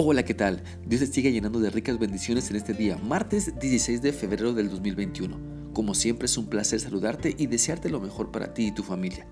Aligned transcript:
Hola, 0.00 0.24
¿qué 0.24 0.32
tal? 0.32 0.62
Dios 0.86 1.00
te 1.00 1.08
sigue 1.08 1.32
llenando 1.32 1.58
de 1.58 1.70
ricas 1.70 1.98
bendiciones 1.98 2.48
en 2.50 2.54
este 2.54 2.72
día, 2.72 2.96
martes 2.98 3.58
16 3.58 4.00
de 4.00 4.12
febrero 4.12 4.52
del 4.52 4.70
2021. 4.70 5.72
Como 5.72 5.92
siempre 5.92 6.26
es 6.26 6.38
un 6.38 6.46
placer 6.46 6.78
saludarte 6.78 7.34
y 7.36 7.48
desearte 7.48 7.90
lo 7.90 7.98
mejor 7.98 8.30
para 8.30 8.54
ti 8.54 8.68
y 8.68 8.70
tu 8.70 8.84
familia. 8.84 9.26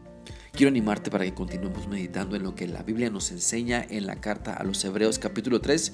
Quiero 0.51 0.71
animarte 0.71 1.09
para 1.09 1.25
que 1.25 1.35
continuemos 1.35 1.87
meditando 1.87 2.35
en 2.35 2.43
lo 2.43 2.57
que 2.57 2.67
la 2.67 2.83
Biblia 2.83 3.11
nos 3.11 3.31
enseña 3.31 3.87
en 3.89 4.07
la 4.07 4.17
carta 4.17 4.55
a 4.55 4.65
los 4.65 4.85
Hebreos 4.85 5.21
capítulo 5.21 5.61
3 5.61 5.93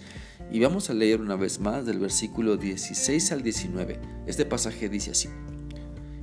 y 0.50 0.60
vamos 0.60 0.88
a 0.88 0.94
leer 0.94 1.20
una 1.20 1.36
vez 1.36 1.60
más 1.60 1.84
del 1.84 1.98
versículo 1.98 2.56
16 2.56 3.30
al 3.30 3.42
19. 3.42 4.00
Este 4.26 4.46
pasaje 4.46 4.88
dice 4.88 5.10
así. 5.10 5.28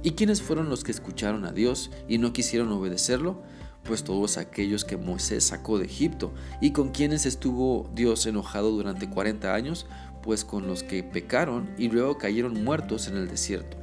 ¿Y 0.02 0.12
quiénes 0.14 0.42
fueron 0.42 0.70
los 0.70 0.84
que 0.84 0.92
escucharon 0.92 1.46
a 1.46 1.52
Dios 1.52 1.92
y 2.08 2.18
no 2.18 2.34
quisieron 2.34 2.72
obedecerlo? 2.72 3.44
Pues 3.84 4.04
todos 4.04 4.38
aquellos 4.38 4.86
que 4.86 4.98
Moisés 4.98 5.46
sacó 5.46 5.80
de 5.80 5.86
Egipto, 5.86 6.34
y 6.62 6.72
con 6.72 6.90
quienes 6.90 7.26
estuvo 7.26 7.90
Dios 7.96 8.26
enojado 8.26 8.72
durante 8.72 9.10
40 9.10 9.54
años, 9.54 9.86
pues 10.22 10.46
con 10.46 10.68
los 10.68 10.84
que 10.84 11.04
pecaron 11.04 11.70
y 11.78 11.90
luego 11.90 12.18
cayeron 12.18 12.64
muertos 12.64 13.08
en 13.08 13.18
el 13.18 13.28
desierto, 13.28 13.78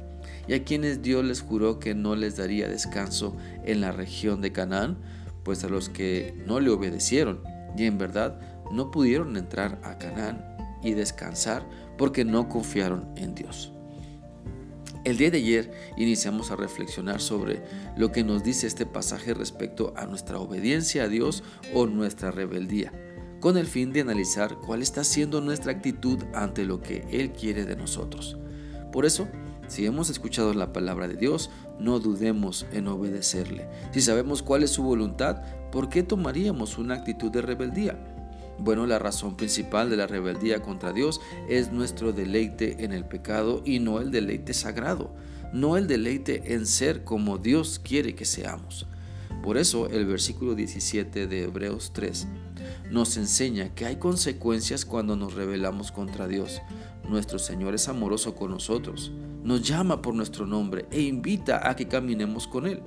y 0.47 0.53
a 0.53 0.63
quienes 0.63 1.01
Dios 1.01 1.25
les 1.25 1.41
juró 1.41 1.79
que 1.79 1.95
no 1.95 2.15
les 2.15 2.37
daría 2.37 2.67
descanso 2.67 3.35
en 3.65 3.81
la 3.81 3.91
región 3.91 4.41
de 4.41 4.51
Canaán, 4.51 4.97
pues 5.43 5.63
a 5.63 5.69
los 5.69 5.89
que 5.89 6.33
no 6.45 6.59
le 6.59 6.69
obedecieron, 6.69 7.41
y 7.77 7.85
en 7.85 7.97
verdad 7.97 8.39
no 8.71 8.91
pudieron 8.91 9.37
entrar 9.37 9.79
a 9.83 9.97
Canaán 9.97 10.57
y 10.83 10.93
descansar 10.93 11.67
porque 11.97 12.25
no 12.25 12.49
confiaron 12.49 13.07
en 13.15 13.35
Dios. 13.35 13.73
El 15.07 15.15
día 15.15 15.31
de 15.31 15.37
ayer 15.37 15.71
iniciamos 15.95 16.51
a 16.51 16.57
reflexionar 16.57 17.21
sobre 17.21 17.63
lo 17.95 18.11
que 18.11 18.25
nos 18.25 18.43
dice 18.43 18.67
este 18.67 18.85
pasaje 18.85 19.33
respecto 19.33 19.93
a 19.95 20.05
nuestra 20.05 20.37
obediencia 20.37 21.03
a 21.03 21.07
Dios 21.07 21.45
o 21.73 21.87
nuestra 21.87 22.29
rebeldía, 22.29 22.91
con 23.39 23.57
el 23.57 23.67
fin 23.67 23.93
de 23.93 24.01
analizar 24.01 24.57
cuál 24.57 24.81
está 24.81 25.05
siendo 25.05 25.39
nuestra 25.39 25.71
actitud 25.71 26.21
ante 26.33 26.65
lo 26.65 26.81
que 26.81 27.07
Él 27.09 27.31
quiere 27.31 27.63
de 27.63 27.77
nosotros. 27.77 28.37
Por 28.91 29.05
eso, 29.05 29.29
si 29.69 29.85
hemos 29.85 30.09
escuchado 30.09 30.53
la 30.53 30.73
palabra 30.73 31.07
de 31.07 31.15
Dios, 31.15 31.51
no 31.79 31.99
dudemos 31.99 32.65
en 32.73 32.89
obedecerle. 32.89 33.69
Si 33.93 34.01
sabemos 34.01 34.43
cuál 34.43 34.63
es 34.63 34.71
su 34.71 34.83
voluntad, 34.83 35.41
¿por 35.71 35.87
qué 35.87 36.03
tomaríamos 36.03 36.77
una 36.77 36.95
actitud 36.95 37.31
de 37.31 37.41
rebeldía? 37.41 38.16
Bueno, 38.59 38.87
la 38.87 38.99
razón 38.99 39.37
principal 39.37 39.89
de 39.89 39.97
la 39.97 40.07
rebeldía 40.07 40.61
contra 40.61 40.91
Dios 40.91 41.21
es 41.47 41.71
nuestro 41.71 42.11
deleite 42.11 42.83
en 42.83 42.91
el 42.91 43.05
pecado 43.05 43.61
y 43.65 43.79
no 43.79 43.99
el 43.99 44.11
deleite 44.11 44.53
sagrado, 44.53 45.13
no 45.53 45.77
el 45.77 45.87
deleite 45.87 46.53
en 46.53 46.65
ser 46.65 47.03
como 47.03 47.37
Dios 47.37 47.79
quiere 47.83 48.15
que 48.15 48.25
seamos. 48.25 48.87
Por 49.43 49.57
eso 49.57 49.87
el 49.89 50.05
versículo 50.05 50.55
17 50.55 51.27
de 51.27 51.43
Hebreos 51.43 51.91
3 51.93 52.27
nos 52.89 53.15
enseña 53.17 53.73
que 53.75 53.85
hay 53.85 53.97
consecuencias 53.97 54.85
cuando 54.85 55.15
nos 55.15 55.33
rebelamos 55.33 55.91
contra 55.91 56.27
Dios. 56.27 56.61
Nuestro 57.07 57.37
Señor 57.39 57.75
es 57.75 57.87
amoroso 57.87 58.35
con 58.35 58.51
nosotros, 58.51 59.11
nos 59.43 59.61
llama 59.61 60.01
por 60.01 60.15
nuestro 60.15 60.45
nombre 60.45 60.87
e 60.91 61.01
invita 61.01 61.69
a 61.69 61.75
que 61.75 61.87
caminemos 61.87 62.47
con 62.47 62.65
Él 62.65 62.81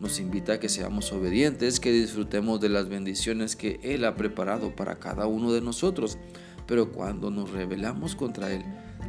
nos 0.00 0.20
invita 0.20 0.54
a 0.54 0.60
que 0.60 0.68
seamos 0.68 1.12
obedientes, 1.12 1.80
que 1.80 1.92
disfrutemos 1.92 2.60
de 2.60 2.68
las 2.68 2.88
bendiciones 2.88 3.56
que 3.56 3.80
Él 3.82 4.04
ha 4.04 4.16
preparado 4.16 4.74
para 4.74 4.98
cada 4.98 5.26
uno 5.26 5.52
de 5.52 5.60
nosotros. 5.60 6.18
Pero 6.66 6.92
cuando 6.92 7.30
nos 7.30 7.50
rebelamos 7.50 8.14
contra 8.14 8.52
Él, 8.52 8.64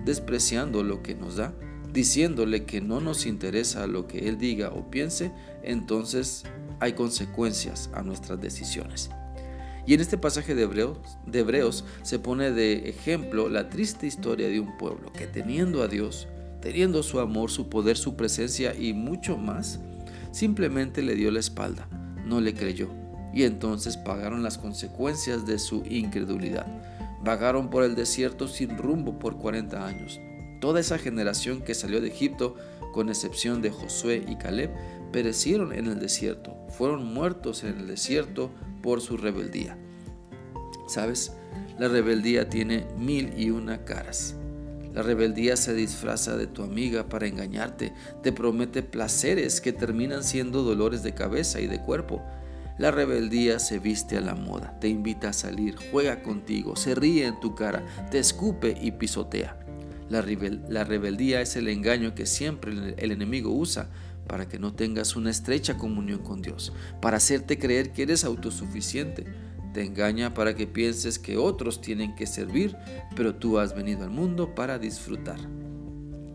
despreciando 0.05 0.83
lo 0.83 1.01
que 1.01 1.15
nos 1.15 1.37
da, 1.37 1.53
diciéndole 1.93 2.65
que 2.65 2.81
no 2.81 2.99
nos 2.99 3.25
interesa 3.25 3.87
lo 3.87 4.07
que 4.07 4.27
Él 4.27 4.37
diga 4.37 4.69
o 4.69 4.89
piense, 4.91 5.31
entonces 5.63 6.43
hay 6.79 6.93
consecuencias 6.93 7.89
a 7.93 8.03
nuestras 8.03 8.39
decisiones. 8.41 9.09
Y 9.87 9.93
en 9.93 10.01
este 10.01 10.17
pasaje 10.17 10.55
de 10.55 10.63
Hebreos, 10.63 11.85
se 12.01 12.19
pone 12.19 12.51
de 12.51 12.89
ejemplo 12.89 13.49
la 13.49 13.69
triste 13.69 14.07
historia 14.07 14.47
de 14.47 14.59
un 14.59 14.77
pueblo 14.77 15.13
que 15.13 15.27
teniendo 15.27 15.83
a 15.83 15.87
Dios, 15.87 16.27
teniendo 16.59 17.03
su 17.03 17.19
amor, 17.19 17.51
su 17.51 17.69
poder, 17.69 17.95
su 17.95 18.15
presencia 18.15 18.73
y 18.75 18.93
mucho 18.93 19.37
más, 19.37 19.79
simplemente 20.35 21.01
le 21.01 21.15
dio 21.15 21.31
la 21.31 21.39
espalda, 21.39 21.87
no 22.25 22.41
le 22.41 22.53
creyó, 22.53 22.89
y 23.33 23.43
entonces 23.43 23.95
pagaron 23.95 24.43
las 24.43 24.57
consecuencias 24.57 25.45
de 25.45 25.59
su 25.59 25.81
incredulidad. 25.89 26.67
Vagaron 27.23 27.69
por 27.69 27.85
el 27.85 27.95
desierto 27.95 28.49
sin 28.49 28.77
rumbo 28.77 29.17
por 29.17 29.37
40 29.37 29.87
años. 29.87 30.19
Toda 30.59 30.81
esa 30.81 30.97
generación 30.97 31.61
que 31.61 31.73
salió 31.73 32.01
de 32.01 32.09
Egipto, 32.09 32.55
con 32.91 33.07
excepción 33.07 33.61
de 33.61 33.71
Josué 33.71 34.25
y 34.27 34.35
Caleb, 34.35 34.71
perecieron 35.13 35.71
en 35.71 35.87
el 35.87 35.99
desierto, 35.99 36.57
fueron 36.67 37.13
muertos 37.13 37.63
en 37.63 37.79
el 37.79 37.87
desierto 37.87 38.51
por 38.83 38.99
su 38.99 39.15
rebeldía. 39.15 39.77
¿Sabes? 40.89 41.31
La 41.79 41.87
rebeldía 41.87 42.49
tiene 42.49 42.85
mil 42.97 43.33
y 43.37 43.51
una 43.51 43.85
caras. 43.85 44.35
La 44.95 45.03
rebeldía 45.03 45.57
se 45.57 45.73
disfraza 45.73 46.37
de 46.37 46.47
tu 46.47 46.63
amiga 46.63 47.09
para 47.09 47.27
engañarte, 47.27 47.91
te 48.23 48.31
promete 48.31 48.81
placeres 48.81 49.59
que 49.59 49.73
terminan 49.73 50.23
siendo 50.23 50.63
dolores 50.63 51.03
de 51.03 51.13
cabeza 51.13 51.59
y 51.59 51.67
de 51.67 51.81
cuerpo. 51.81 52.23
La 52.77 52.91
rebeldía 52.91 53.59
se 53.59 53.77
viste 53.77 54.15
a 54.15 54.21
la 54.21 54.35
moda, 54.35 54.79
te 54.79 54.87
invita 54.87 55.29
a 55.29 55.33
salir, 55.33 55.75
juega 55.91 56.23
contigo, 56.23 56.77
se 56.77 56.95
ríe 56.95 57.25
en 57.25 57.37
tu 57.41 57.55
cara, 57.55 57.85
te 58.09 58.19
escupe 58.19 58.77
y 58.81 58.91
pisotea. 58.91 59.59
La, 60.07 60.21
rebeldía 60.21 61.41
es 61.41 61.57
el 61.57 61.67
engaño 61.67 62.15
que 62.15 62.25
siempre 62.25 62.95
el 62.97 63.11
enemigo 63.11 63.51
usa 63.51 63.89
para 64.27 64.47
que 64.47 64.59
no 64.59 64.75
tengas 64.75 65.17
una 65.17 65.29
estrecha 65.29 65.77
comunión 65.77 66.19
con 66.19 66.41
Dios, 66.41 66.71
para 67.01 67.17
hacerte 67.17 67.59
creer 67.59 67.91
que 67.91 68.03
eres 68.03 68.23
autosuficiente, 68.23 69.25
te 69.75 69.83
engaña 69.83 70.33
para 70.33 70.55
que 70.55 70.67
pienses 70.67 71.19
que 71.19 71.35
otros 71.35 71.81
tienen 71.81 72.15
que 72.15 72.27
servir, 72.27 72.77
pero 73.13 73.35
tú 73.35 73.59
has 73.59 73.75
venido 73.75 74.05
al 74.05 74.09
mundo 74.09 74.55
para 74.55 74.79
disfrutar. 74.79 75.37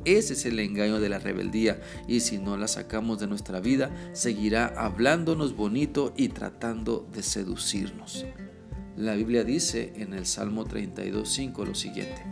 Ese 0.05 0.35
es 0.35 0.45
el 0.45 0.59
engaño 0.59 1.01
de 1.01 1.09
la 1.09 1.19
rebeldía 1.19 1.81
y 2.07 2.21
si 2.21 2.37
no 2.37 2.59
la 2.59 2.69
sacamos 2.69 3.19
de 3.19 3.29
nuestra 3.29 3.61
vida, 3.61 3.91
seguirá 4.13 4.67
hablándonos 4.77 5.57
bonito 5.57 6.13
y 6.19 6.29
tratando 6.29 7.09
de 7.15 7.23
seducirnos. 7.23 8.27
La 8.99 9.15
Biblia 9.15 9.43
dice 9.43 9.95
en 9.97 10.13
el 10.13 10.27
Salmo 10.27 10.67
32.5 10.67 11.67
lo 11.67 11.75
siguiente, 11.75 12.23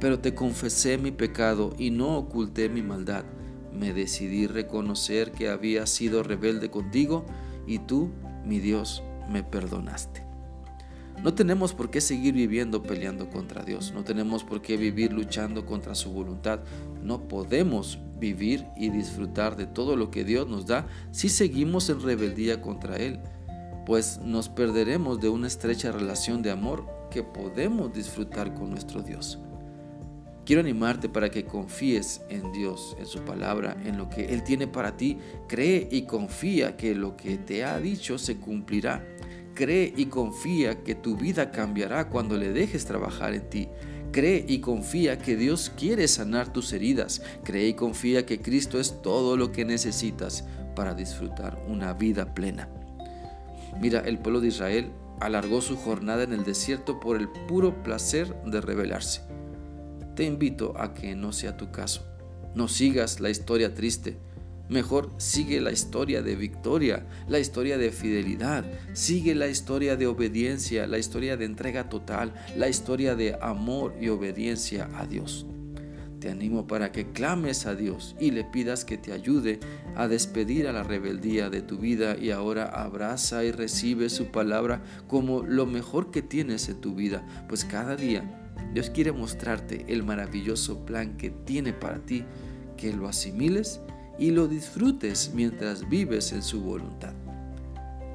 pero 0.00 0.18
te 0.18 0.34
confesé 0.34 0.98
mi 0.98 1.12
pecado 1.12 1.76
y 1.78 1.90
no 1.90 2.18
oculté 2.18 2.68
mi 2.68 2.82
maldad. 2.82 3.24
Me 3.72 3.92
decidí 3.92 4.48
reconocer 4.48 5.30
que 5.30 5.48
había 5.48 5.86
sido 5.86 6.24
rebelde 6.24 6.72
contigo 6.72 7.24
y 7.68 7.78
tú, 7.78 8.10
mi 8.44 8.58
Dios, 8.58 9.04
me 9.30 9.44
perdonaste. 9.44 10.23
No 11.24 11.32
tenemos 11.32 11.72
por 11.72 11.90
qué 11.90 12.02
seguir 12.02 12.34
viviendo 12.34 12.82
peleando 12.82 13.30
contra 13.30 13.62
Dios, 13.64 13.92
no 13.94 14.04
tenemos 14.04 14.44
por 14.44 14.60
qué 14.60 14.76
vivir 14.76 15.10
luchando 15.10 15.64
contra 15.64 15.94
su 15.94 16.12
voluntad, 16.12 16.60
no 17.02 17.28
podemos 17.28 17.98
vivir 18.18 18.66
y 18.76 18.90
disfrutar 18.90 19.56
de 19.56 19.64
todo 19.64 19.96
lo 19.96 20.10
que 20.10 20.22
Dios 20.22 20.46
nos 20.46 20.66
da 20.66 20.86
si 21.12 21.30
seguimos 21.30 21.88
en 21.88 22.02
rebeldía 22.02 22.60
contra 22.60 22.96
Él, 22.96 23.20
pues 23.86 24.20
nos 24.22 24.50
perderemos 24.50 25.18
de 25.18 25.30
una 25.30 25.46
estrecha 25.46 25.92
relación 25.92 26.42
de 26.42 26.50
amor 26.50 26.84
que 27.10 27.22
podemos 27.22 27.90
disfrutar 27.94 28.52
con 28.52 28.68
nuestro 28.68 29.00
Dios. 29.00 29.38
Quiero 30.44 30.60
animarte 30.60 31.08
para 31.08 31.30
que 31.30 31.46
confíes 31.46 32.20
en 32.28 32.52
Dios, 32.52 32.94
en 32.98 33.06
su 33.06 33.20
palabra, 33.20 33.78
en 33.86 33.96
lo 33.96 34.10
que 34.10 34.26
Él 34.26 34.44
tiene 34.44 34.66
para 34.66 34.94
ti. 34.94 35.16
Cree 35.48 35.88
y 35.90 36.02
confía 36.02 36.76
que 36.76 36.94
lo 36.94 37.16
que 37.16 37.38
te 37.38 37.64
ha 37.64 37.80
dicho 37.80 38.18
se 38.18 38.36
cumplirá. 38.36 39.02
Cree 39.54 39.92
y 39.96 40.06
confía 40.06 40.82
que 40.82 40.96
tu 40.96 41.16
vida 41.16 41.52
cambiará 41.52 42.08
cuando 42.08 42.36
le 42.36 42.52
dejes 42.52 42.86
trabajar 42.86 43.34
en 43.34 43.48
ti. 43.48 43.68
Cree 44.10 44.44
y 44.48 44.58
confía 44.58 45.18
que 45.18 45.36
Dios 45.36 45.70
quiere 45.76 46.08
sanar 46.08 46.52
tus 46.52 46.72
heridas. 46.72 47.22
Cree 47.44 47.68
y 47.68 47.74
confía 47.74 48.26
que 48.26 48.40
Cristo 48.40 48.80
es 48.80 49.00
todo 49.00 49.36
lo 49.36 49.52
que 49.52 49.64
necesitas 49.64 50.44
para 50.74 50.94
disfrutar 50.94 51.64
una 51.68 51.92
vida 51.92 52.34
plena. 52.34 52.68
Mira, 53.80 54.00
el 54.00 54.18
pueblo 54.18 54.40
de 54.40 54.48
Israel 54.48 54.90
alargó 55.20 55.60
su 55.60 55.76
jornada 55.76 56.24
en 56.24 56.32
el 56.32 56.44
desierto 56.44 56.98
por 56.98 57.16
el 57.16 57.28
puro 57.28 57.82
placer 57.82 58.34
de 58.44 58.60
rebelarse. 58.60 59.22
Te 60.16 60.24
invito 60.24 60.74
a 60.76 60.94
que 60.94 61.14
no 61.14 61.32
sea 61.32 61.56
tu 61.56 61.70
caso. 61.70 62.04
No 62.54 62.66
sigas 62.68 63.20
la 63.20 63.30
historia 63.30 63.74
triste 63.74 64.18
Mejor 64.68 65.10
sigue 65.18 65.60
la 65.60 65.72
historia 65.72 66.22
de 66.22 66.36
victoria, 66.36 67.06
la 67.28 67.38
historia 67.38 67.76
de 67.76 67.90
fidelidad, 67.90 68.64
sigue 68.94 69.34
la 69.34 69.48
historia 69.48 69.96
de 69.96 70.06
obediencia, 70.06 70.86
la 70.86 70.98
historia 70.98 71.36
de 71.36 71.44
entrega 71.44 71.90
total, 71.90 72.32
la 72.56 72.68
historia 72.68 73.14
de 73.14 73.36
amor 73.42 73.94
y 74.00 74.08
obediencia 74.08 74.88
a 74.94 75.06
Dios. 75.06 75.46
Te 76.18 76.30
animo 76.30 76.66
para 76.66 76.90
que 76.92 77.12
clames 77.12 77.66
a 77.66 77.74
Dios 77.74 78.16
y 78.18 78.30
le 78.30 78.44
pidas 78.44 78.86
que 78.86 78.96
te 78.96 79.12
ayude 79.12 79.60
a 79.94 80.08
despedir 80.08 80.66
a 80.66 80.72
la 80.72 80.82
rebeldía 80.82 81.50
de 81.50 81.60
tu 81.60 81.76
vida 81.76 82.16
y 82.16 82.30
ahora 82.30 82.64
abraza 82.64 83.44
y 83.44 83.52
recibe 83.52 84.08
su 84.08 84.28
palabra 84.28 84.82
como 85.06 85.42
lo 85.42 85.66
mejor 85.66 86.10
que 86.10 86.22
tienes 86.22 86.70
en 86.70 86.80
tu 86.80 86.94
vida, 86.94 87.26
pues 87.46 87.66
cada 87.66 87.96
día 87.96 88.40
Dios 88.72 88.88
quiere 88.88 89.12
mostrarte 89.12 89.84
el 89.88 90.02
maravilloso 90.02 90.86
plan 90.86 91.18
que 91.18 91.28
tiene 91.28 91.74
para 91.74 91.98
ti, 91.98 92.24
que 92.78 92.94
lo 92.94 93.06
asimiles 93.06 93.80
y 94.18 94.30
lo 94.30 94.48
disfrutes 94.48 95.32
mientras 95.34 95.88
vives 95.88 96.32
en 96.32 96.42
su 96.42 96.62
voluntad. 96.62 97.12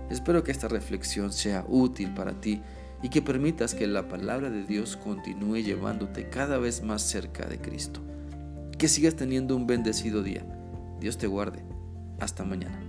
Espero 0.09 0.43
que 0.43 0.51
esta 0.51 0.67
reflexión 0.67 1.31
sea 1.31 1.65
útil 1.67 2.13
para 2.13 2.39
ti 2.39 2.61
y 3.01 3.09
que 3.09 3.21
permitas 3.21 3.75
que 3.75 3.87
la 3.87 4.07
palabra 4.07 4.49
de 4.49 4.63
Dios 4.63 4.97
continúe 4.97 5.57
llevándote 5.57 6.29
cada 6.29 6.57
vez 6.57 6.83
más 6.83 7.01
cerca 7.01 7.45
de 7.47 7.59
Cristo. 7.59 8.01
Que 8.77 8.87
sigas 8.87 9.15
teniendo 9.15 9.55
un 9.55 9.67
bendecido 9.67 10.23
día. 10.23 10.45
Dios 10.99 11.17
te 11.17 11.27
guarde. 11.27 11.63
Hasta 12.19 12.43
mañana. 12.43 12.88